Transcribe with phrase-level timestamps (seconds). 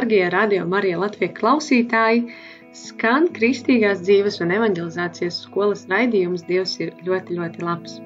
[0.00, 2.22] Dārgie radio Marija Latvijas klausītāji!
[2.72, 7.98] Skan Kristīgās dzīves un evanģelizācijas skolas raidījums Dievs ir ļoti, ļoti labs.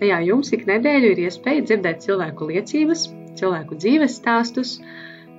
[0.00, 3.06] Tajā jums ik nedēļu ir iespēja dzirdēt cilvēku liecības,
[3.38, 4.74] cilvēku dzīves stāstus,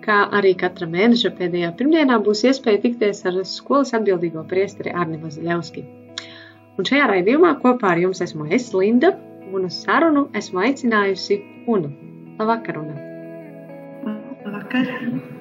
[0.02, 5.86] kā arī katra mēneša pēdējā pirmdienā būs iespēja tikties ar skolas atbildīgo priesteri Arni Vaziļevski.
[6.80, 9.14] Un šajā raidījumā kopā ar jums esmu es, Linda,
[9.54, 11.94] un uz sarunu esmu aicinājusi Unu.
[12.40, 13.00] Labvakar, Una!
[14.48, 15.35] Labvakar!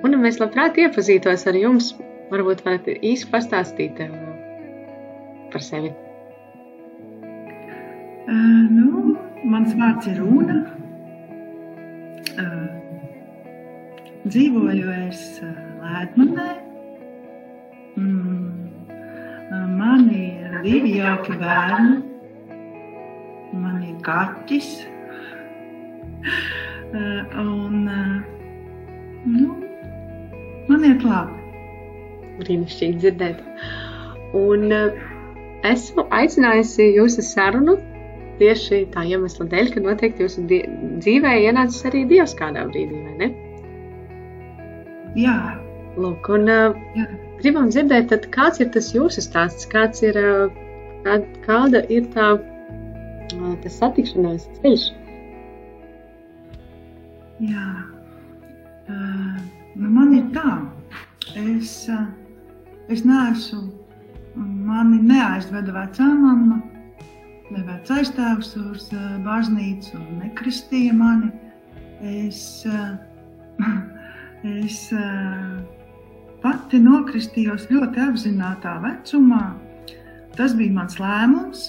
[0.00, 1.92] Un mēs labprāt iepazītos ar jums.
[2.30, 3.98] Varbūt varat īsi pastāstīt
[5.50, 5.90] par sevi.
[8.30, 9.16] Uh, nu,
[9.50, 10.60] mans vārds ir Rūna.
[12.38, 12.68] Uh,
[14.30, 15.50] dzīvoju es uh,
[15.82, 16.50] Lētmanē.
[17.98, 18.68] Mm,
[19.50, 21.98] uh, man ir divi jauki bērni.
[23.58, 24.70] Man ir kaķis.
[26.90, 28.22] Uh, un, uh,
[29.26, 29.69] nu,
[30.70, 31.38] Man iet labi.
[32.40, 33.40] Brīnišķīgi dzirdēt.
[34.38, 34.70] Un
[35.66, 37.74] esmu aicinājusi jūsu sarunu
[38.40, 43.30] tieši tā iemesla dēļ, ka noteikti jūsu dzīvē ienācis arī Dievs kādā brīdī, vai ne?
[45.18, 45.36] Jā.
[46.00, 46.70] Lūk, un Jā.
[47.42, 50.16] gribam dzirdēt, tad kāds ir tas jūsu stāsts, kāds ir,
[51.04, 52.32] kā, kāda ir tā,
[53.66, 54.90] tas satikšanās ceļš?
[57.50, 57.70] Jā.
[58.86, 60.56] Uh Nu, man ir tā,
[61.38, 62.06] es, eh,
[62.90, 63.68] es neesmu,
[64.34, 66.58] mani neaizveda vecā mamma,
[67.50, 71.30] ne vecais tēvs uz eh, baznīcu nekristīja mani.
[72.00, 72.96] Es, eh,
[74.64, 74.78] es
[76.42, 79.44] pati nokristījos ļoti apzinātā vecumā.
[80.34, 81.68] Tas bija mans lēmums.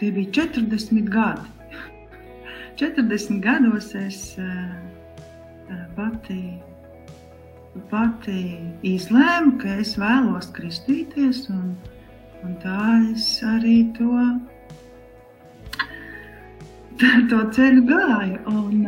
[0.00, 1.48] Tie bija 40 gadi.
[2.82, 4.34] 40 gados es
[5.96, 6.40] pati
[7.90, 11.72] pati izlēmu, ka es vēlos kristīties, un,
[12.44, 14.26] un tā es arī to,
[17.30, 18.40] to ceļu gāju.
[18.52, 18.84] Un,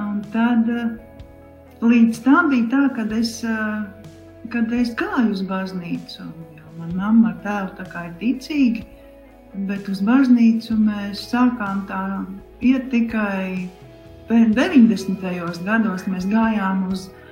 [0.00, 0.70] un tad
[1.84, 3.36] līdz tam bija tā, kad es,
[4.50, 6.26] kad es gāju uz baznīcu.
[6.74, 8.80] Manā mamma ar tēvu tā kā ir ticīgi,
[9.68, 12.02] bet uz baznīcu mēs sākām tā
[12.66, 13.68] iet tikai
[14.26, 15.22] 90.
[15.62, 16.08] gados.
[16.10, 17.22] Mēs gājām uz baznīcu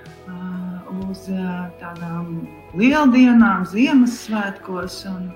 [1.09, 1.27] uz
[1.81, 2.43] tādām
[2.79, 4.99] lieldienām, Ziemassvētkos.
[5.11, 5.29] Un,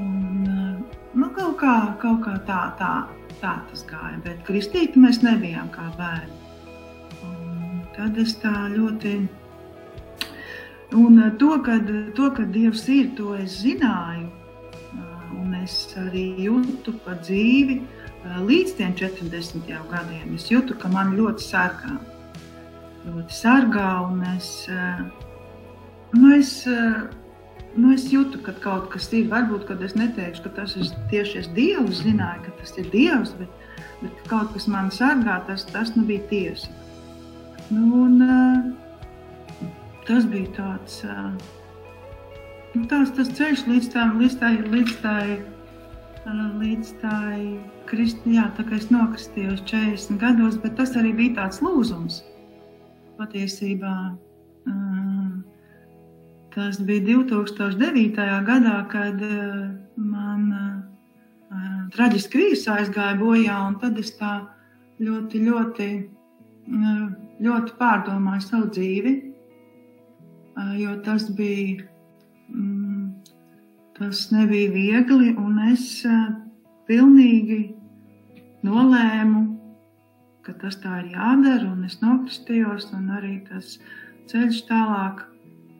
[0.00, 2.92] un, nu, kaut, kā, kaut kā tā, tā,
[3.40, 4.20] tā tas gāja.
[4.24, 6.38] Bet kristīti mēs nebijām kā bērni.
[7.28, 9.16] Un tad es tā ļoti.
[10.94, 14.30] Un to, kad, to, kad Dievs ir, to es zināju.
[15.40, 17.80] Un es arī jūtu pa dzīvi
[18.24, 20.34] līdz tiem 40 gadiem.
[20.38, 21.98] Es jūtu, ka man ļoti sargā
[23.04, 23.92] ļoti sargā.
[24.36, 25.02] Es, eh,
[26.12, 27.02] nu, es, eh,
[27.76, 29.28] nu, es jūtu, ka kaut kas ir.
[29.28, 33.48] Varbūt es neteikšu, ka tas ir tieši es Dievu zināju, ka tas ir Dievs, bet,
[34.02, 36.68] bet kaut kas man sargā, tas, tas nu bija tiesa.
[37.70, 39.68] Nu, un, eh,
[40.06, 41.04] tas bija tāds,
[42.74, 45.38] nu, tāds tas ceļš līdz tam, līdz tai, līdz tai,
[46.60, 51.60] līdz tai krist, jā, tā kā es nokristījos 40 gados, bet tas arī bija tāds
[51.60, 52.22] lūzums
[53.18, 53.96] patiesībā
[56.54, 58.26] tas bija 2009.
[58.46, 59.22] gadā, kad
[59.98, 60.44] man
[61.94, 64.36] traģiski vīrs aizgāja bojā, un tad es tā
[65.02, 65.88] ļoti, ļoti,
[67.42, 69.14] ļoti pārdomāju savu dzīvi,
[70.78, 71.88] jo tas bija,
[73.98, 75.88] tas nebija viegli, un es
[76.86, 77.60] pilnīgi
[78.64, 79.53] nolēmu
[80.44, 83.78] ka tas tā ir jādara, un es nokristījos, un arī tas
[84.30, 85.24] ceļš tālāk.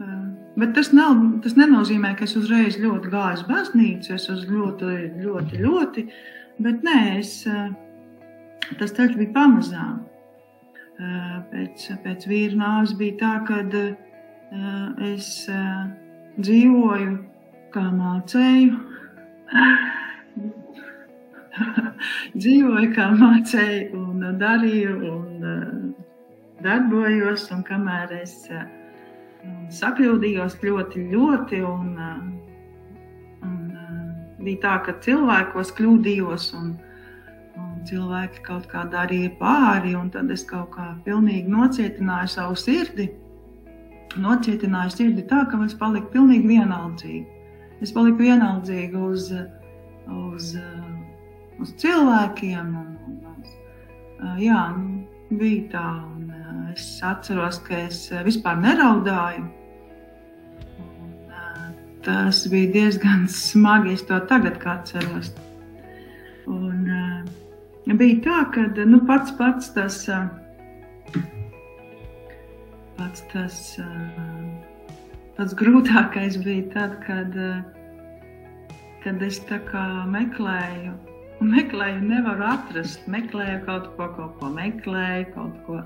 [0.02, 0.22] Eh,
[0.60, 4.94] bet tas, nav, tas nenozīmē, ka es uzreiz ļoti gāju uz baznīcu, es uz ļoti,
[5.22, 6.06] ļoti, ļoti,
[6.64, 7.70] bet nē, es, eh,
[8.80, 10.00] tas ceļš bija pamazām.
[10.94, 13.62] Eh, pēc, pēc vīra nāves bija tā, ka
[15.02, 15.28] es
[16.38, 17.14] dzīvoju
[17.74, 18.78] kā mācēju.
[22.40, 25.92] dzīvoju, kā mācīju, un darīju, un
[26.64, 27.48] darbojos.
[27.54, 28.38] Un kamēr es
[29.80, 31.92] sakļūdījos ļoti, ļoti, un,
[33.44, 33.62] un
[34.40, 36.50] bija tā, ka cilvēkos kļūdījos.
[36.60, 36.74] Un,
[37.88, 43.10] cilvēki kaut kā darīja pāri, un tad es kaut kā pilnīgi nocietināju savu sirdi.
[44.20, 47.42] Nocietināju sirdi tā, ka es paliku pilnīgi vienaldzīga.
[47.82, 49.30] Es paliku vienaldzīga uz,
[50.08, 50.54] uz,
[51.62, 52.70] uz cilvēkiem.
[52.80, 53.54] Un, uz,
[54.42, 54.60] jā,
[55.30, 59.46] bija tā, un es atceros, ka es vispār neraudāju.
[60.84, 61.14] Un,
[62.06, 65.32] tas bija diezgan smagi, es to tagad atceros.
[66.50, 66.88] Un,
[67.98, 70.02] bija tā, ka nu, pats, pats tas,
[72.98, 73.60] pats tas
[75.36, 77.34] pats grūtākais bija tad, kad,
[79.02, 79.40] kad es
[80.12, 80.94] meklēju.
[81.44, 83.04] Meklēju, nevaru atrast.
[83.10, 85.80] Meklēju kaut ko, kaut ko meklēju, kaut ko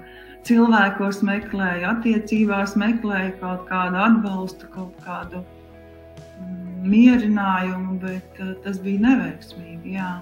[0.49, 9.99] cilvēkos meklēju, attiecībās meklēju kaut kādu atbalstu, kaut kādu mm, mierinājumu, bet tas bija neveiksmīgi.
[9.99, 10.17] Jā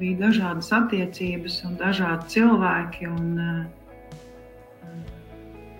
[0.00, 3.08] bija dažādas attiecības un dažādi cilvēki.
[3.10, 3.66] Un,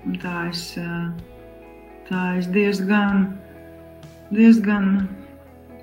[0.06, 0.64] un tā, es,
[2.08, 3.26] tā es diezgan,
[4.34, 5.08] diezgan,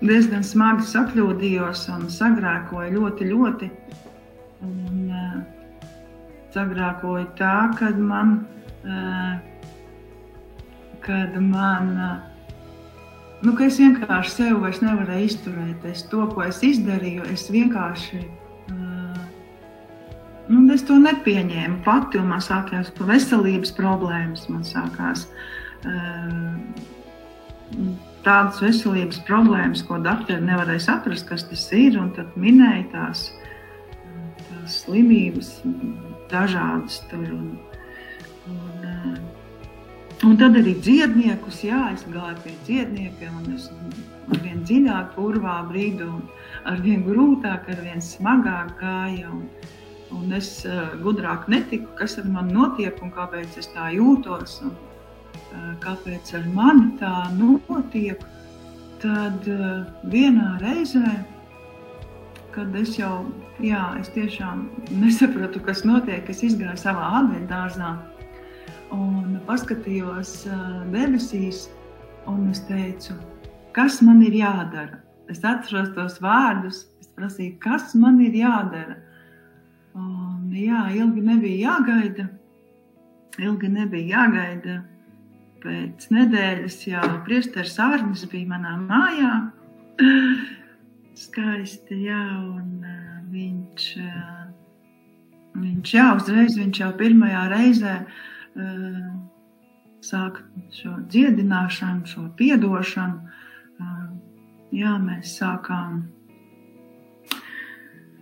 [0.02, 3.72] diezgan smagi sakļūdījos un sagrēkoju ļoti, ļoti.
[4.68, 5.12] Un,
[6.56, 8.40] sagrēkoju tā, kad man,
[11.06, 11.94] kad man
[13.44, 15.86] nu, ka es vienkārši sev vairs nevarēju izturēt.
[15.92, 18.24] Es to, ko es izdarīju, es vienkārši.
[18.72, 19.22] Uh,
[20.50, 24.48] nu, es to nepieņēmu pati, un man sākās veselības problēmas.
[24.50, 25.28] Man sākās
[25.86, 26.56] uh,
[28.26, 32.00] tādas veselības problēmas, ko doktori nevarēja saprast, kas tas ir.
[32.18, 33.30] Tad minēja tās,
[34.44, 35.56] tās slimības,
[36.32, 37.26] dažādas tur.
[37.38, 37.50] Un,
[38.52, 39.18] un, uh,
[40.26, 43.68] Un tad arī dziedniekus, jā, es gāju pie dziedniekiem, un es
[44.34, 46.08] ar vien dziļāk, urvā brīdu,
[46.66, 49.36] ar vien grūtāk, ar vien smagāk gāju.
[49.36, 49.44] Un,
[50.18, 54.74] un es uh, gudrāk netiku, kas ar mani notiek un kāpēc es tā jūtos, un
[55.84, 58.22] kāpēc ar mani tā notiek.
[59.02, 59.46] Tad
[60.10, 61.12] vienā reizē,
[62.56, 63.28] kad es jau,
[63.62, 64.64] jā, es tiešām
[64.98, 67.92] nesapratu, kas notiek, es izgāju savā adventdārzā
[68.96, 70.48] un paskatījos
[70.94, 71.68] debesīs,
[72.28, 73.14] un es teicu,
[73.78, 75.04] kas man ir jādara.
[75.30, 78.98] Es atceros tos vārdus, es prasīju, kas man ir jādara.
[79.98, 82.30] Un, jā, ilgi nebija jāgaida.
[83.38, 84.80] Ilgi nebija jāgaida.
[85.64, 89.34] Pēc nedēļas jau priesteris Arnis bija manā mājā.
[91.18, 94.44] Skaisti, jā, un uh, viņš, uh,
[95.58, 99.00] viņš jau uzreiz, viņš jau pirmajā reizē uh,
[100.06, 100.44] sākt
[100.78, 103.34] šo dziedināšanu, šo piedošanu.
[104.76, 106.02] Jā, mēs sākām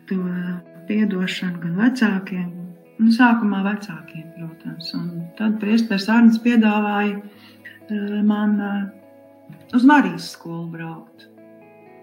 [0.05, 0.19] to
[0.85, 2.51] piedošanu gan vecākiem,
[2.99, 4.91] nu, sākumā vecākiem, protams.
[4.97, 7.21] Un tad priesteris Arnēs piedāvāja
[8.25, 8.59] man
[9.75, 11.27] uz Marijas skolu braukt.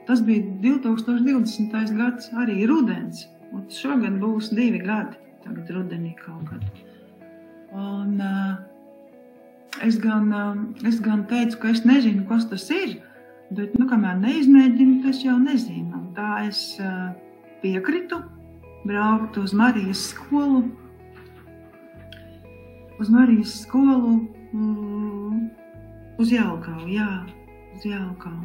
[0.07, 1.95] Tas bija 2020.
[1.97, 3.27] gads, arī rudens.
[3.53, 6.83] Un šogad būs divi gadi, tagad rudenī kaut kad.
[7.73, 8.57] Un, uh,
[9.85, 10.29] es, gan,
[10.89, 12.99] es gan teicu, ka es nezinu, kas tas ir,
[13.53, 16.03] bet nu, kamēr neizmēģinu, tas jau nezinu.
[16.17, 16.63] Tā es
[17.63, 18.21] piekritu
[18.89, 20.67] braukt uz Marijas skolu.
[23.03, 24.13] Uz Marijas skolu
[24.55, 25.33] uh,
[26.23, 27.07] uz Jālgavu, jā,
[27.75, 28.45] uz Jālgavu.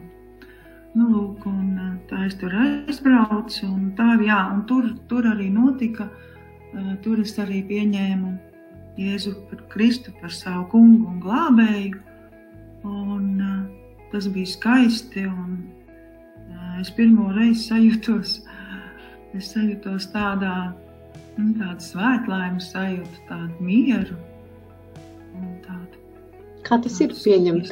[0.98, 1.76] Nu, lūk, un,
[2.10, 7.36] tā es tur aizbraucu, un tā, jā, un tur, tur arī notika, uh, tur es
[7.38, 8.32] arī pieņēmu
[8.98, 12.02] Jēzu par Kristu, par savu kungu un glābēju.
[12.90, 15.28] Un, uh, tas bija skaisti.
[15.30, 15.60] Un,
[16.82, 18.34] es pirmo reizi sajūtos,
[19.38, 20.56] es sajūtos tādā
[21.38, 24.18] nu, svētlaimes sajūtu, tādu mieru.
[25.66, 26.02] Tādu.
[26.68, 27.72] Kā tas ir pieņemt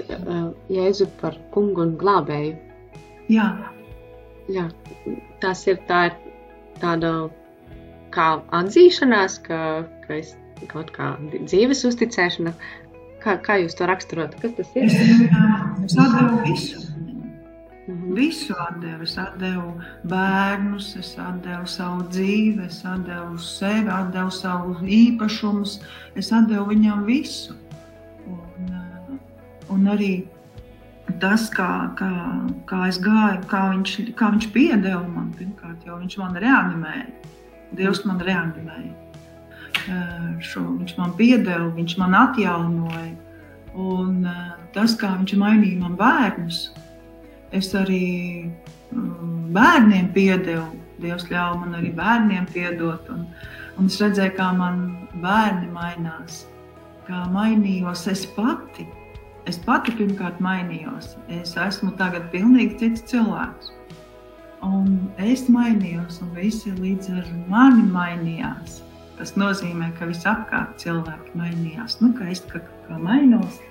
[0.71, 2.55] Jēzu par kungu un glābēju?
[3.33, 3.49] Jā.
[4.51, 4.67] Jā,
[5.41, 6.17] tas ir, tā ir
[6.81, 7.11] tāda
[8.15, 9.59] kā atzīšanās, ka,
[10.05, 10.35] ka es
[10.71, 12.53] kaut kā dzīves uzticēšana.
[13.25, 14.37] Kā, kā jūs to raksturot?
[14.41, 14.91] Kas tas ir?
[15.85, 16.94] Es atdevu visu.
[17.87, 18.15] Mhm.
[18.15, 19.03] Visu atdevu.
[19.03, 19.73] Es atdevu
[20.09, 25.79] bērnus, es atdevu savu dzīvi, es atdevu sevi, atdevu savus īpašumus.
[26.17, 27.53] Es atdevu viņam visu.
[28.25, 28.71] Un,
[29.69, 30.25] un arī
[31.21, 32.09] tas, kā, kā,
[32.65, 37.05] kā es gāju, kā viņš, kā viņš piedeva man, pirmkārt, jo viņš man reanimēja.
[37.75, 38.93] Dievs man reanimēja.
[40.41, 43.13] Šo, viņš man piedeva, viņš man atjaunoja.
[43.75, 44.25] Un
[44.73, 46.71] tas, kā viņš mainīja man bērnus,
[47.55, 48.05] es arī
[49.55, 50.67] bērniem piedevu.
[51.03, 53.07] Dievs ļāva man arī bērniem piedot.
[53.11, 53.25] Un,
[53.79, 54.83] un es redzēju, kā man
[55.23, 56.45] bērni mainās,
[57.07, 58.87] kā mainījos es pati.
[59.45, 61.13] Es pati pirmkārt mainījos.
[61.29, 63.73] Es esmu tagad pilnīgi cits cilvēks.
[64.65, 68.79] Un es mainījos, un visi līdz ar mani mainījās.
[69.19, 71.99] Tas nozīmē, ka visapkārt cilvēki mainījās.
[72.01, 73.61] Nu, kā es kā, kā mainos.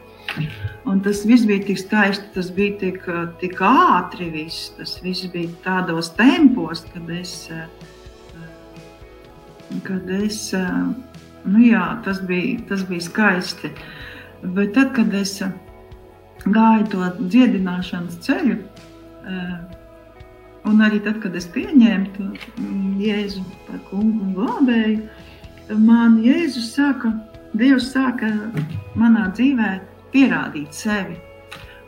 [0.85, 3.05] Un tas viss bija tik skaisti, tas bija tik,
[3.41, 4.29] tik ātri.
[4.35, 4.73] Viss.
[4.77, 7.37] Tas viss bija tādos tempos, kad es,
[9.87, 10.41] kad es
[11.45, 13.71] nu jā, tas, bija, tas bija skaisti.
[14.57, 15.39] Bet tad, kad es
[16.45, 18.59] gāju to dziedināšanas ceļu,
[20.69, 22.29] un arī tad, kad es pieņēmu
[23.01, 27.15] Jēzu par kungu un glābēju, man Jēzus sāka,
[27.55, 28.29] Dievs sāka
[28.99, 31.19] manā dzīvēm pierādīt sevi.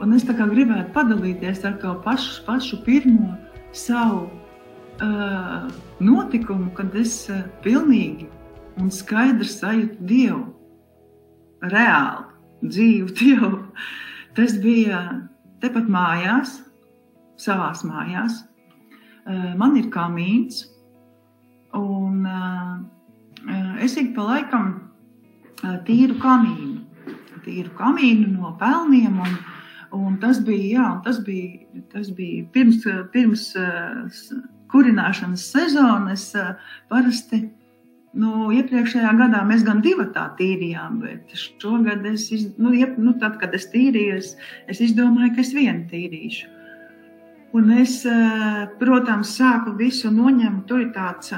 [0.02, 3.32] Un es gribētu padalīties ar pašu, pašu pirmo
[3.72, 8.28] savu uh, notikumu, kad es uh, pilnīgi
[8.76, 10.42] un skaidri sajūtu Dievu,
[11.72, 13.62] reāli dzīvu Dievu.
[14.36, 15.00] Tas bija
[15.62, 16.58] tepat mājās,
[17.40, 18.42] savā mājās.
[19.24, 20.66] Uh, man ir kamīns,
[21.72, 26.75] un uh, es ik pa laikam uh, tīru kamīnu
[27.46, 29.20] tīru kamīnu no pelniem.
[29.22, 29.36] Un,
[29.96, 32.82] un tas bija, jā, tas bija, tas bija pirms,
[33.14, 34.24] pirms uh,
[34.72, 36.28] kurināšanas sezonas.
[36.36, 37.46] Uh, parasti
[38.16, 43.14] nu, iepriekšējā gadā mēs gan divi tā tīrījām, bet šogad, es, iz, nu, jeb, nu,
[43.20, 44.34] tad, kad es tīrīju, es,
[44.72, 46.52] es izdomāju, ka es vienu tīrīšu.
[47.56, 50.66] Un es, uh, protams, sāku visu noņemt.
[50.68, 51.30] Tur ir tāds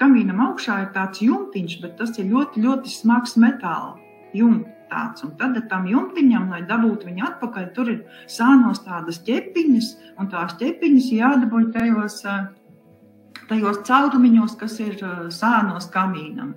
[0.00, 3.98] kamīnam augšā, ir tāds jumtiņš, bet tas ir ļoti, ļoti smags metāla
[4.36, 5.24] jumts tāds.
[5.24, 10.56] Un tad tam jumtiņam, lai dabūtu viņu atpakaļ, tur ir sānos tādas ķepiņas, un tās
[10.60, 12.20] ķepiņas jādabūj tajos,
[13.50, 14.98] tajos caurumiņos, kas ir
[15.34, 16.54] sānos kamīnam.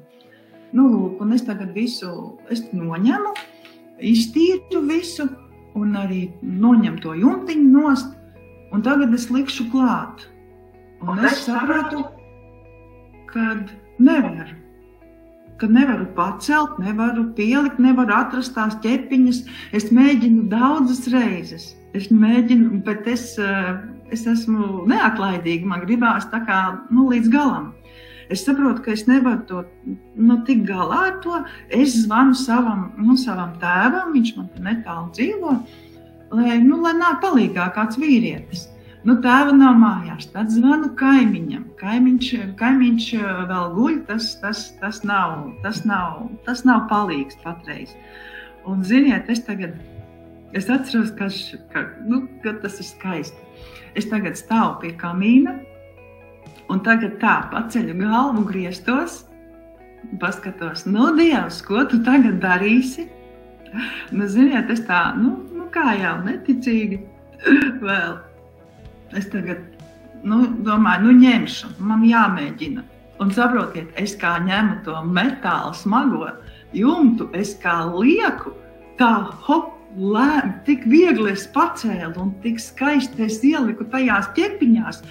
[0.74, 2.10] Nu, lūk, un es tagad visu
[2.54, 3.36] es noņemu,
[4.02, 5.30] iztīru visu,
[5.78, 8.10] un arī noņemu to jumtiņu nost,
[8.74, 10.28] un tagad es likšu klāt.
[11.04, 12.06] Un es sapratu,
[13.30, 13.58] ka
[14.00, 14.63] nevaru
[15.62, 19.44] ka nevaru pacelt, nevaru pielikt, nevaru atrast tās ķepiņas.
[19.76, 21.74] Es mēģinu daudzas reizes.
[21.94, 23.76] Es mēģinu, bet es, eh,
[24.12, 25.66] es esmu neatlaidīga.
[25.66, 27.74] Man gribās tā kā nu, līdz galam.
[28.30, 29.64] Es saprotu, ka es nevaru to
[30.16, 31.46] nu, tikt galā ar to.
[31.70, 35.58] Es zvanu savam, nu, savam tēvam, viņš man netālu dzīvo,
[36.32, 38.73] lai, nu, lai nāk palīgā kāds vīrietis.
[39.04, 40.30] Nu, tēva nav mājās.
[40.32, 41.66] Tad zvanu kaimiņam.
[41.80, 42.30] Kaimiņš,
[42.60, 43.98] kaimiņš eh, vēl guļ.
[44.08, 47.92] Tas, tas, tas, nav, tas, nav, tas nav palīgs patreiz.
[48.64, 49.76] Un, ziniet, es tagad
[50.56, 51.28] es atceros, ka,
[51.74, 53.52] ka, nu, ka tas ir skaisti.
[54.00, 55.58] Es tagad stāvu pie kamīna
[56.72, 59.24] un tagad tā paceļu galvu, grieztos,
[60.22, 63.10] paskatos, nu, Dievs, ko tu tagad darīsi?
[64.14, 67.02] Nu, ziniet, es tā, nu, nu kā jau neticīgi
[67.88, 68.22] vēl
[69.18, 69.62] es tagad
[70.24, 72.84] nu, domāju, nu ņemšu, man jāmēģina.
[73.22, 76.32] Un saprotiet, es kā ņemu to metālu smago
[76.76, 78.56] jumtu, es kā lieku,
[79.00, 79.14] tā
[79.46, 85.04] hop, lēm, tik viegli es pacēlu un tik skaisti es ieliku tajās ķepiņās.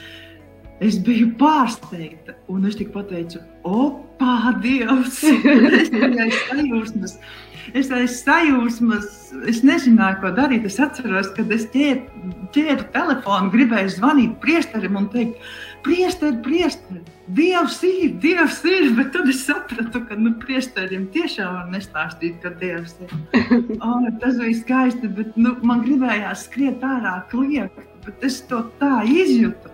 [0.83, 5.21] Es biju pārsteigta, un es tik pateicu, opā, Dievs!
[5.79, 7.21] es tikai sajūsmas
[7.79, 9.09] es aiz sajūsmas,
[9.51, 10.67] es nezināju, ko darīt.
[10.69, 15.39] Es atceros, kad es ķēru, telefonu, gribēju zvanīt priesterim un teikt,
[15.87, 17.03] priesteri, priesteri,
[17.33, 22.53] Dievs ir, Dievs ir, bet tad es sapratu, ka nu, priesterim tiešām var nestāstīt, ka
[22.61, 23.15] Dievs ir.
[23.83, 29.01] Oh, tas bija skaisti, bet nu, man gribējās skriet ārā kliegt, bet es to tā
[29.07, 29.73] izjūtu.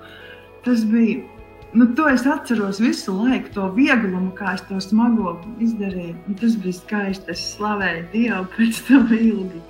[0.64, 1.24] Tas bija
[1.72, 6.16] nu, to es atceros visu laiku, to vieglumu, kā es to smago izdarīju.
[6.28, 7.34] Un tas bija skaisti.
[7.34, 9.62] Es slavēju Dievu pēc tam ilgi.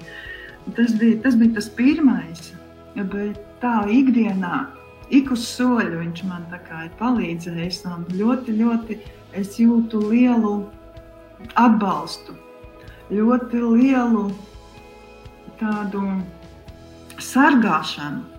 [0.77, 2.53] Tas bija tas, bija tas pirmais.
[2.95, 4.67] Bet tā ikdienā,
[5.15, 7.85] ik uz soļa viņš man ir palīdzējis.
[8.15, 8.99] Ļoti, ļoti
[9.39, 10.57] es jūtu lielu
[11.59, 12.35] atbalstu,
[13.11, 14.25] ļoti lielu
[15.61, 16.03] tādu
[17.23, 18.38] sargāšanu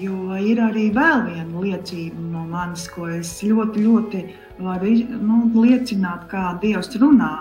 [0.00, 4.22] Jo ir arī vēl viena liecība no manis, ko es ļoti, ļoti
[4.62, 7.32] varu nu, liecināt, kā Dievs runā.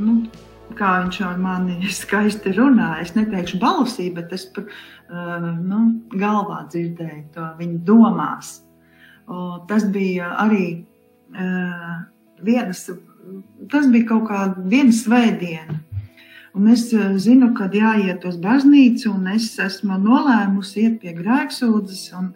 [0.00, 0.16] Nu,
[0.76, 2.96] kā viņš ar mani skaisti runā.
[3.04, 4.66] Es neteikšu balsī, bet es par,
[5.10, 5.82] nu,
[6.14, 8.58] galvā dzirdēju to viņa domās.
[9.70, 10.64] Tas bija arī
[12.42, 12.88] vienas,
[13.70, 15.78] tas bija kaut kāda viena svētdiena.
[16.58, 16.88] Un es
[17.22, 22.08] zinu, ka jāiet uz baznīcu, un es esmu nolēmusi iet pie grēksūdzes.
[22.18, 22.32] Un,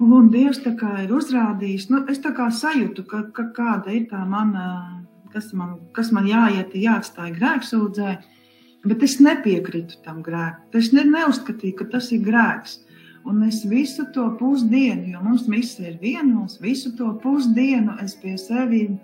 [0.00, 4.66] un Dievs ir uzrādījis, nu, es tā kā sajūtu, ka, ka kāda ir tā mana
[5.32, 8.14] kas man, kas man jāiet, jāatstāj grēksūdzē,
[8.86, 10.66] bet es nepiekrītu tam grēkam.
[10.78, 12.80] Es ne, neuzskatīju, ka tas ir grēks.
[13.28, 18.38] Un es visu to pusdienu, jo mums misija ir vienos, visu to pusdienu es pie
[18.40, 18.96] sevis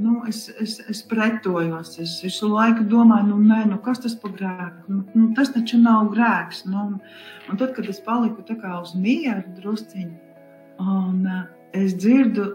[0.00, 1.96] nu, es, es, es pretojos.
[2.02, 4.86] Es visu laiku domāju, nu, nē, nu, kas tas par grēku?
[4.88, 6.64] Nu, nu, tas taču nav grēks.
[6.70, 6.98] Nu, un,
[7.50, 8.44] un tad, kad es paliku
[8.80, 10.36] uz mieru drusciņu,
[10.82, 12.50] un uh, es dzirdu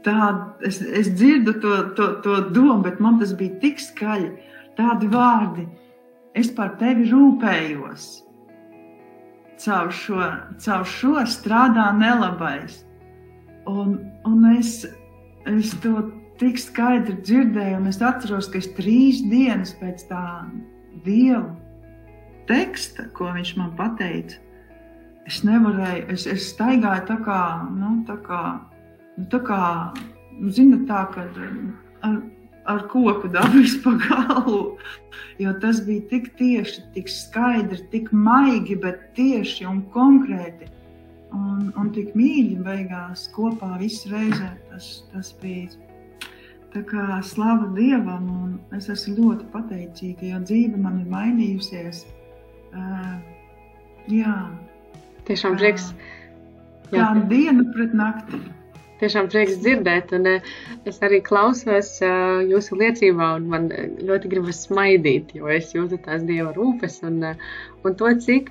[0.00, 4.30] Tā, es, es dzirdu to, to, to domu, bet man tas bija tik skaļi.
[4.78, 5.66] Tādi vārdi,
[6.32, 8.06] es par tevi rūpējos.
[9.60, 10.22] Caur šo,
[10.64, 12.80] caur šo strādā nelabais.
[13.68, 14.86] Un, un es,
[15.48, 20.24] es to tik skaidri dzirdēju, un es atceros, ka es trīs dienas pēc tā
[21.04, 21.48] dieva
[22.48, 24.40] teksta, ko viņš man teica,
[25.28, 27.42] es nevarēju, es, es staigāju tā kā,
[27.76, 28.42] nu, tā kā
[29.20, 29.62] Nu, tā kā,
[30.38, 31.26] nu, zinat, tā, ka
[32.08, 32.14] ar,
[32.72, 34.60] ar koku dabūjis pa galvu.
[35.42, 40.70] Jo tas bija tik tieši, tik skaidri, tik maigi, bet tieši un konkrēti.
[41.36, 44.50] Un, un tik mīļi beigās kopā visu reizē.
[44.70, 45.68] Tas, tas bija
[46.74, 52.04] tā kā slava Dievam, un es esmu ļoti pateicīga, jo dzīve man ir mainījusies.
[52.70, 53.14] Uh,
[54.10, 54.34] jā.
[55.26, 55.90] Tiešām prieks.
[55.90, 56.08] Uh,
[56.90, 58.40] kā diena pret nakti.
[59.00, 60.48] Tiešām prieks dzirdēt, un eh,
[60.88, 65.96] es arī klausos eh, jūsu liecībā, un man eh, ļoti gribas smaidīt, jo es jūtu
[66.04, 68.50] tās dieva rūpes un, un to, cik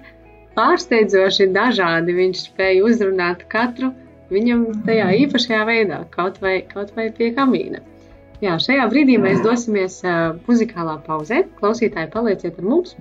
[0.60, 3.94] pārsteidzoši dažādi viņš spēja uzrunāt katru
[4.34, 7.82] viņam tajā īpašajā veidā, kaut vai, kaut vai pie kamīna.
[8.44, 10.00] Jā, šajā brīdī mēs dosimies
[10.48, 11.44] muzikālā pauzē.
[11.60, 12.96] Klausītāji, palieciet ar mums!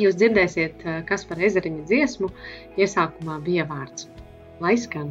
[0.00, 2.30] Jūs dzirdēsiet, kas par ezeriņa dziesmu
[2.80, 4.08] iesākumā bija vārds.
[4.62, 5.10] Lai skan!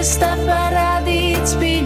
[0.00, 1.82] Kas tā parādīts bija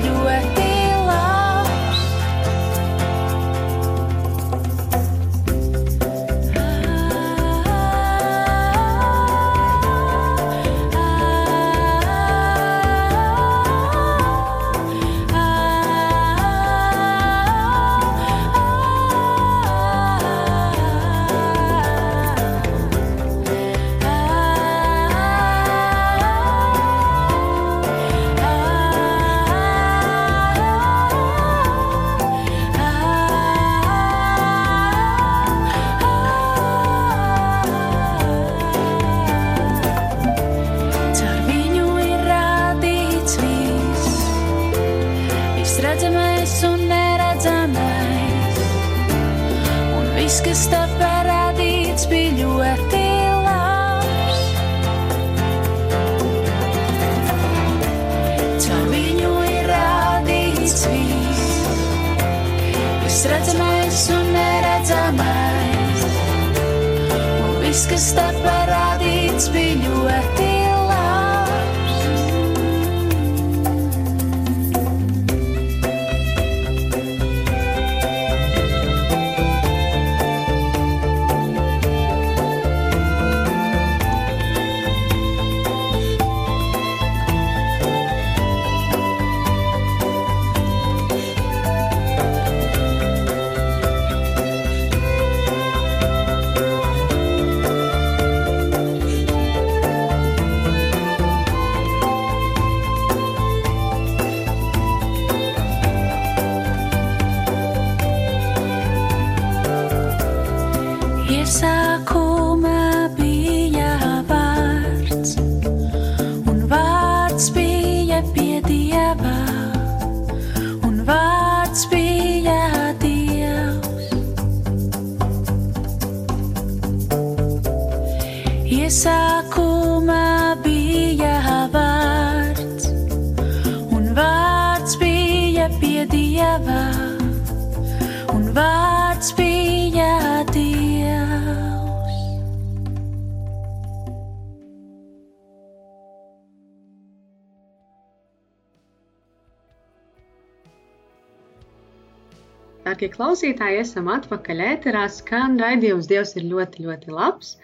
[152.85, 155.07] Darbie klausītāji, esam atpakaļ ēterā.
[155.09, 157.55] Skan raidījums Dievs ir ļoti, ļoti labs.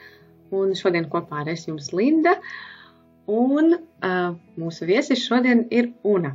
[0.56, 2.38] Un šodien kopā ar es jums Linda.
[3.28, 6.30] Un uh, mūsu viesis šodien ir Una.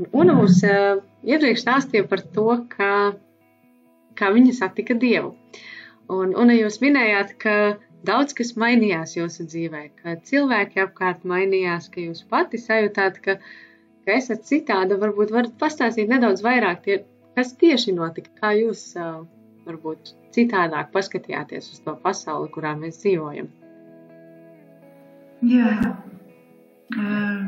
[0.00, 2.94] Un Una mums uh, iepriekš stāstīja par to, kā,
[4.16, 5.34] kā viņa satika Dievu.
[6.08, 7.58] Un, un jūs minējāt, ka
[8.08, 13.36] daudz kas mainījās jūsu dzīvē, ka cilvēki apkārt mainījās, ka jūs pati sajūtāt, ka,
[14.08, 14.96] ka esat citāda.
[15.04, 17.02] Varbūt varat pastāstīt nedaudz vairāk, tie,
[17.38, 18.90] kas tieši notika, kā jūs
[19.68, 23.46] varbūt citādāk paskatījāties uz to pasauli, kurā mēs dzīvojam.
[25.46, 25.74] Jā.
[26.98, 27.44] Uh,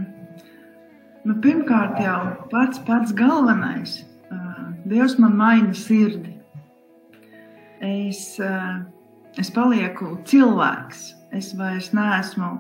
[1.26, 2.20] nu, pirmkārt, jau
[2.52, 3.96] pats pats galvenais.
[4.30, 6.36] Uh, Dievs man maina sirdi.
[7.82, 8.84] Es, uh,
[9.40, 11.08] es palieku cilvēks.
[11.34, 12.54] Es vairs neesmu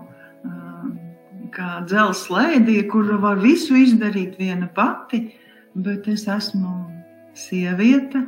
[1.50, 5.24] kā dzelzs lēdija, kur var visu izdarīt viena pati,
[5.74, 6.99] bet es esmu
[7.34, 8.22] sieviete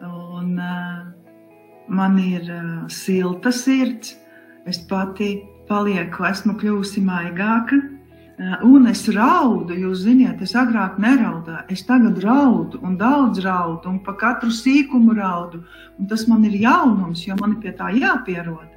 [0.00, 1.06] un uh,
[1.88, 4.16] man ir uh, silta sirds.
[4.66, 7.78] Es pati palieku, esmu kļuvusi maigāka.
[8.36, 11.64] Uh, un es raudu, jūs zināt, es agrāk neraudāju.
[11.72, 15.62] Es tagad raudu, un daudz raudu, un pa katru sīkumu raudu.
[15.96, 18.68] Un tas man ir jaunums, jo man pie tā jāpierod.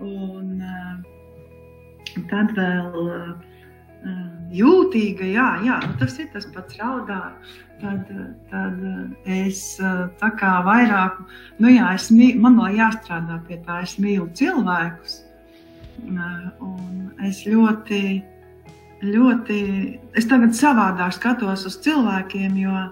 [0.00, 0.58] Un
[2.30, 2.96] tad vēl
[4.54, 7.22] jūtīga, jā, jā nu tas ir tas pats raudā.
[7.80, 8.10] Tad,
[8.50, 8.80] tad
[9.24, 9.62] es
[10.20, 11.16] tā kā vairāk,
[11.64, 15.22] nu jā, es, man vēl jāstrādā pie tā, es mīlu cilvēkus.
[16.04, 18.02] Un es ļoti,
[19.04, 19.60] ļoti,
[20.12, 22.84] es tagad savādāk skatos uz cilvēkiem, jo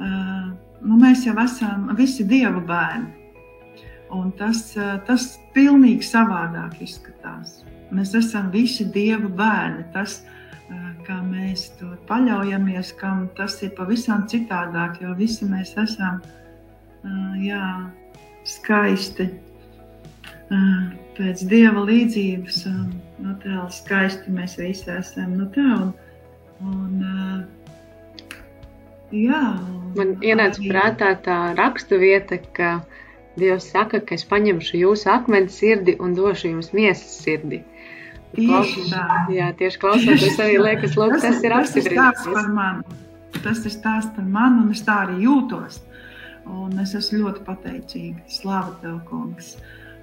[0.00, 3.12] nu, mēs jau esam visi dievu bērni.
[4.16, 4.72] Un tas,
[5.06, 7.60] tas pilnīgi savādāk izskatās.
[7.94, 9.84] Mēs esam visi dievu bērni.
[9.94, 10.20] Tas,
[11.10, 16.20] kā mēs to paļaujamies, kam tas ir pavisam citādāk, jo visi mēs esam
[17.42, 17.64] jā,
[18.46, 19.26] skaisti
[21.18, 22.60] pēc dieva līdzības.
[23.20, 25.34] Nu, tā skaisti mēs visi esam.
[25.40, 25.90] Nu, tā, un,
[26.70, 27.02] un,
[29.10, 32.78] jā, un Man ienāca arī- prātā tā rakstu vieta, ka
[33.38, 37.60] Dievs saka, ka es paņemšu jūsu akmens sirdi un došu jums miesas sirdi.
[38.36, 39.04] Tieši tā.
[39.34, 42.98] Jā, tieši klausoties, arī liekas, lūk, tas, ir tas ir stāsts par mani.
[43.40, 45.80] Tas ir stāsts par mani, un es tā arī jūtos.
[46.50, 48.22] Un es esmu ļoti pateicīga.
[48.30, 49.56] Slavu tev, kungs.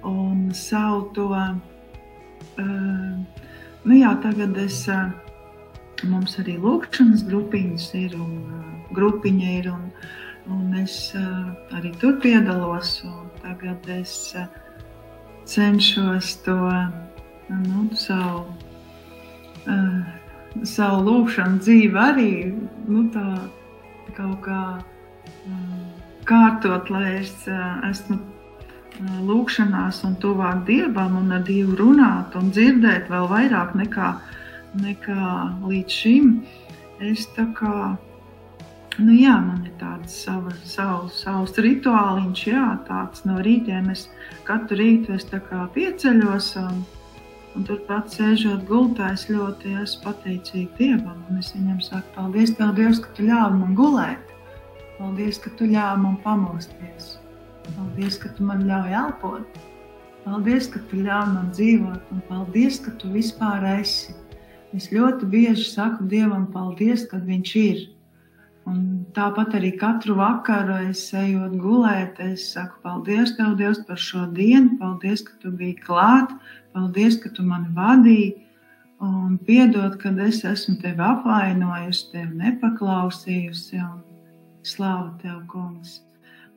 [0.06, 2.68] Un savu to, uh,
[3.88, 5.08] nu jā, tagad es, uh,
[6.06, 9.90] mums arī lūkšanas grupiņas ir, un uh, grupiņa ir, un,
[10.52, 11.48] un es uh,
[11.80, 12.98] arī tur piedalos.
[13.08, 14.46] Un tagad es uh,
[15.48, 16.60] cenšos to
[17.52, 18.44] nu, savu,
[19.66, 22.32] uh, savu lūkšanu dzīvi arī
[22.88, 23.26] nu, tā,
[24.16, 25.78] kaut kā uh,
[26.28, 28.18] kārtot, lai es uh, esmu
[28.98, 34.10] lūkšanās un tuvāk dievam un ar dievu runāt un dzirdēt vēl vairāk nekā,
[34.82, 35.28] nekā
[35.62, 36.32] līdz šim.
[36.98, 37.94] Es tā kā
[38.98, 44.08] nu, jā, man ir tāds sava, savu, savs rituāliņš, jā, tāds no rītiem es
[44.48, 46.82] katru rītu es tā kā pieceļos un,
[47.58, 52.70] un turpat sēžot gultā, es ļoti esmu pateicīga Dievam, un es viņam saku, paldies Tev,
[52.76, 54.30] Dievs, ka Tu ļāvi man gulēt,
[54.98, 57.16] paldies, ka Tu ļāvi man pamosties,
[57.72, 59.58] paldies, ka Tu man ļauj elpot,
[60.22, 64.14] paldies, ka Tu ļāvi man dzīvot, un paldies, ka Tu vispār esi.
[64.76, 67.84] Es ļoti bieži saku Dievam paldies, kad Viņš ir,
[68.68, 68.80] Un
[69.16, 74.76] tāpat arī katru vakaru es ejot gulēt, es saku, paldies Tev, Dievs, par šo dienu,
[74.80, 76.34] paldies, ka Tu biji klāt,
[76.76, 78.34] paldies, ka Tu mani vadīji,
[79.04, 84.02] un piedod, kad es esmu Tevi apvainojusi, Tevi nepaklausījusi, un
[84.66, 86.02] slāva Tev, kungs.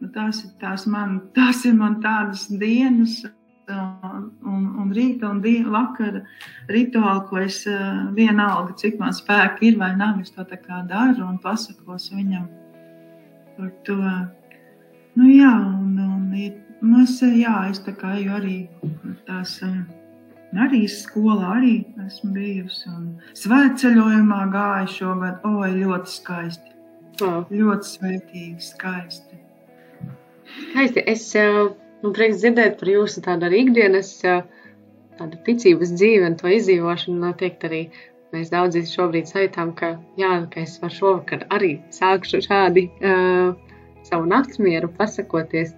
[0.02, 3.22] Nu, tās, ir, tās, man, tās ir man tādas dienas,
[3.70, 6.24] un, un rīta un diena, vakara
[6.72, 7.62] rituāli, ko es
[8.18, 12.48] vienalga, cik man spēka ir vai nav, es to tā kā daru un pasakos viņam
[13.58, 13.98] par to.
[15.20, 15.98] Nu jā, un,
[16.82, 18.58] un es, jā, es tā kā eju arī
[19.28, 19.60] tās,
[20.66, 26.68] arī skolā arī esmu bijusi un svētceļojumā gāju šogad, oi, ļoti skaisti.
[27.22, 27.44] Oh.
[27.52, 29.38] Ļoti svētīgi, skaisti.
[30.72, 31.04] Skaisti.
[31.12, 36.50] Es uh, Man prieks dzirdēt par jūsu tādu arī ikdienas tādu ticības dzīvi un to
[36.50, 37.20] izdzīvošanu.
[37.22, 37.82] Noteikti arī
[38.36, 43.52] mēs daudzi šobrīd sajūtām, ka, jā, ka es varu šovakar arī sākšu šādi uh,
[44.08, 45.76] savu naktsmieru pasakoties.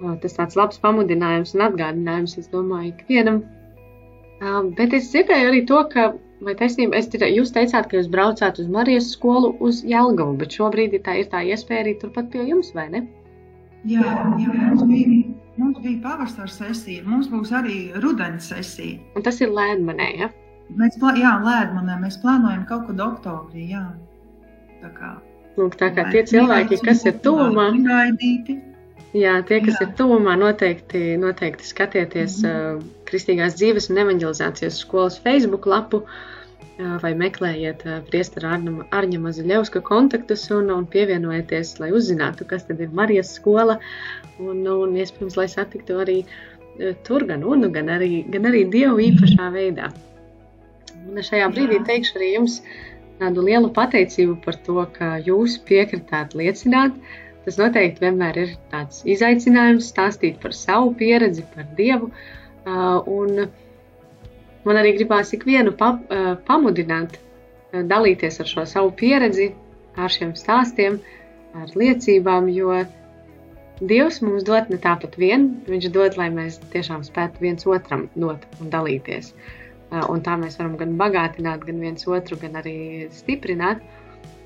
[0.00, 3.44] Uh, tas tāds labs pamudinājums un atgādinājums, es domāju, ikvienam.
[4.40, 6.10] Uh, bet es dzirdēju arī to, ka,
[6.44, 10.56] vai taisnība, es dzirdēju, jūs teicāt, ka jūs braucāt uz Marijas skolu uz Jelgavu, bet
[10.56, 13.04] šobrīd ir tā, ir tā iespēja arī turpat pie jums, vai ne?
[13.88, 14.04] Jā,
[14.40, 15.20] jā bija,
[15.60, 18.98] mums bija pavasara sesija, mums būs arī rudens sesija.
[19.16, 20.30] Un tas ir Lēdmanē, ja?
[20.78, 23.84] Mēs, plā, jā, Lēdmanē, mēs plānojam kaut kad oktobrī, jā.
[24.80, 25.12] Tā kā,
[25.58, 27.68] Lūk, tā kā tie cilvēki, kas ir tuvumā,
[29.12, 29.86] jā, tie, kas jā.
[29.86, 32.76] ir tuvumā, noteikti, noteikti skatieties mm -hmm.
[32.76, 36.39] uh, Kristīgās dzīves un evanģelizācijas skolas Facebook lapu, uh,
[37.02, 43.34] vai meklējiet priestera Arņa Mazuļevska kontaktus un, un pievienojieties, lai uzzinātu, kas tad ir Marijas
[43.36, 43.78] skola
[44.38, 46.18] un, un iespējams, lai satiktu arī
[47.06, 49.90] tur gan unu, gan arī, gan arī Dievu īpašā veidā.
[51.08, 52.60] Un šajā brīdī teikšu arī jums
[53.20, 56.96] tādu lielu pateicību par to, ka jūs piekritāt liecināt.
[57.44, 62.10] Tas noteikti vienmēr ir tāds izaicinājums stāstīt par savu pieredzi, par Dievu.
[62.68, 63.69] Un, uh,
[64.66, 65.94] Man arī gribās ikvienu pa,
[66.48, 67.16] pamudināt,
[67.72, 69.50] dalīties ar šo savu pieredzi,
[69.96, 70.98] ar šiem stāstiem,
[71.56, 72.82] ar liecībām, jo
[73.80, 78.44] Dievs mums dod ne tāpat vien, Viņš dod, lai mēs tiešām spētu viens otram dot
[78.60, 79.32] un dalīties.
[79.90, 83.80] Un tā mēs varam gan bagātināt, gan viens otru, gan arī stiprināt.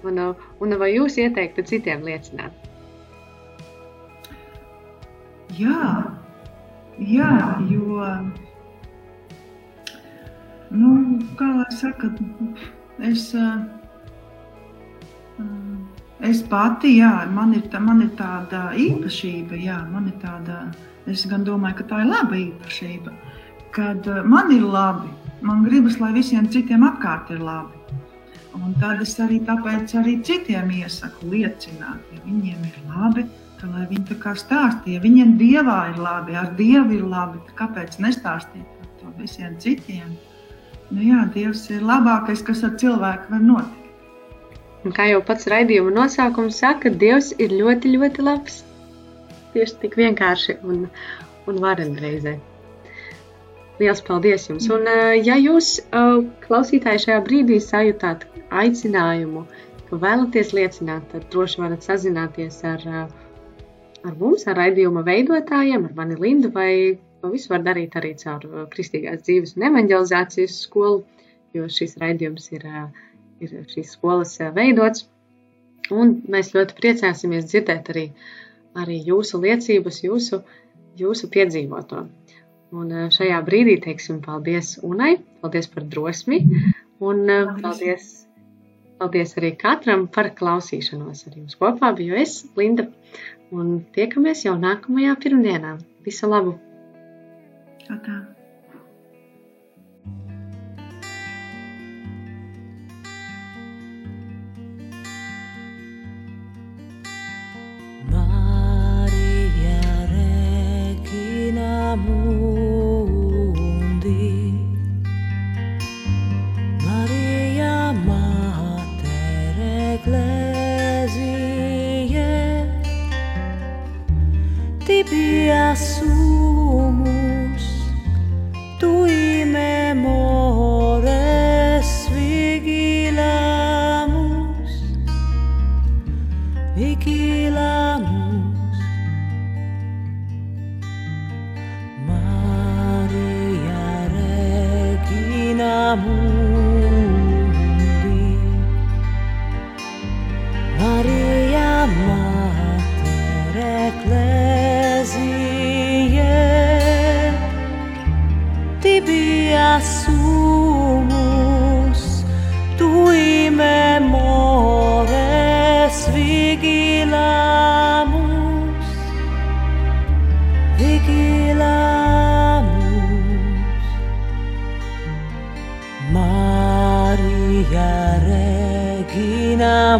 [0.07, 0.21] Un,
[0.63, 2.55] un vai jūs ieteiktu citiem liecināt?
[5.59, 5.91] Jā,
[6.99, 7.35] jā
[7.73, 8.07] jo
[10.75, 10.91] Nu,
[11.39, 12.09] kā lai saka,
[13.07, 13.29] es,
[16.31, 20.65] es pati, jā, man ir, tā, man ir tāda īpašība, jā, man ir tāda,
[21.11, 23.15] es gan domāju, ka tā ir laba īpašība,
[23.77, 25.13] kad man ir labi,
[25.47, 27.79] man gribas, lai visiem citiem apkārt ir labi.
[28.55, 33.27] Un tad es arī tāpēc arī citiem iesaku liecināt, ja viņiem ir labi,
[33.61, 37.99] ka lai viņi tā kā stāstīja, viņiem dievā ir labi, ar dievu ir labi, kāpēc
[38.03, 40.15] nestāstīt par to visiem citiem?
[40.95, 43.81] Nu jā, Dievs ir labākais, kas ar cilvēku var notikt.
[44.85, 48.61] Un kā jau pats raidījuma nosaukums saka, Dievs ir ļoti, ļoti labs.
[49.55, 50.85] Tieši tik vienkārši un,
[51.51, 52.37] un varen reizē.
[53.81, 54.69] Liels paldies jums!
[54.71, 54.87] Un,
[55.27, 55.73] ja jūs,
[56.45, 58.29] klausītāji, šajā brīdī sajūtāt
[58.63, 59.43] aicinājumu,
[59.89, 62.85] ka vēlaties liecināt, tad droši varat sazināties ar,
[64.05, 66.71] ar mums, ar raidījuma veidotājiem, ar mani Lindu vai
[67.25, 70.99] To visu var darīt arī caur uh, kristīgās dzīves un evanģelizācijas skolu,
[71.57, 75.07] jo šis raidījums ir, uh, ir šīs skolas uh, veidots.
[75.89, 78.03] Un mēs ļoti priecāsimies dzirdēt arī,
[78.83, 80.43] arī jūsu liecības, jūsu,
[81.01, 82.03] jūsu piedzīvoto.
[82.77, 86.43] Un šajā brīdī teiksim paldies Unai, paldies par drosmi
[87.09, 87.25] un
[87.63, 88.11] paldies,
[89.01, 91.25] paldies arī katram par klausīšanos.
[91.31, 92.91] Ar jums kopā biju es, Linda,
[93.49, 95.79] un tiekamies jau nākamajā pirmdienā.
[96.05, 96.59] Visu labu!
[97.85, 98.34] 照灯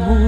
[0.01, 0.24] bu